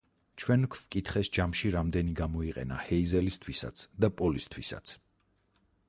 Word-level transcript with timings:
ჩვენ 0.43 0.63
გვკითხეს 0.75 1.29
ჯამში 1.37 1.71
რამდენი 1.75 2.15
გამოიყენა 2.21 2.81
ჰეიზელისთვისაც 2.87 3.85
და 4.05 4.13
პოლისთვისაც. 4.23 4.97